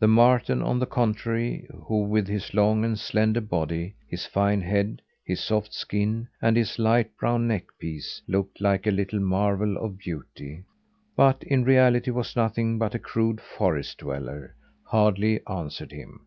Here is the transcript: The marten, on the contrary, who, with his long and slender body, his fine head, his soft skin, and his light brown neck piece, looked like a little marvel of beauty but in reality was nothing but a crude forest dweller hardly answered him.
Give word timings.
The 0.00 0.06
marten, 0.06 0.60
on 0.60 0.80
the 0.80 0.86
contrary, 0.86 1.66
who, 1.86 2.02
with 2.02 2.28
his 2.28 2.52
long 2.52 2.84
and 2.84 2.98
slender 2.98 3.40
body, 3.40 3.94
his 4.06 4.26
fine 4.26 4.60
head, 4.60 5.00
his 5.24 5.40
soft 5.40 5.72
skin, 5.72 6.28
and 6.42 6.58
his 6.58 6.78
light 6.78 7.16
brown 7.16 7.48
neck 7.48 7.64
piece, 7.78 8.20
looked 8.28 8.60
like 8.60 8.86
a 8.86 8.90
little 8.90 9.20
marvel 9.20 9.78
of 9.78 9.96
beauty 9.96 10.64
but 11.16 11.42
in 11.44 11.64
reality 11.64 12.10
was 12.10 12.36
nothing 12.36 12.78
but 12.78 12.94
a 12.94 12.98
crude 12.98 13.40
forest 13.40 13.96
dweller 13.96 14.54
hardly 14.82 15.40
answered 15.46 15.92
him. 15.92 16.26